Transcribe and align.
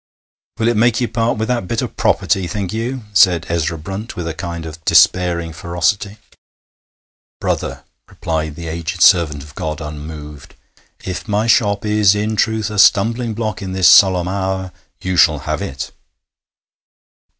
'Will 0.57 0.67
it 0.67 0.77
make 0.77 0.99
you 0.99 1.07
part 1.07 1.37
with 1.37 1.47
that 1.49 1.67
bit 1.67 1.83
o' 1.83 1.87
property, 1.87 2.47
think 2.47 2.73
you?' 2.73 3.03
said 3.13 3.45
Ezra 3.49 3.77
Brunt, 3.77 4.15
with 4.15 4.27
a 4.27 4.33
kind 4.33 4.65
of 4.65 4.83
despairing 4.83 5.53
ferocity. 5.53 6.17
'Brother,' 7.39 7.83
replied 8.09 8.55
the 8.55 8.67
aged 8.67 9.03
servant 9.03 9.43
of 9.43 9.53
God, 9.53 9.79
unmoved, 9.79 10.55
'if 11.03 11.27
my 11.27 11.45
shop 11.45 11.85
is 11.85 12.15
in 12.15 12.35
truth 12.35 12.71
a 12.71 12.79
stumbling 12.79 13.35
block 13.35 13.61
in 13.61 13.73
this 13.73 13.87
solemn 13.87 14.27
hour, 14.27 14.71
you 15.01 15.17
shall 15.17 15.37
have 15.37 15.61
it.' 15.61 15.91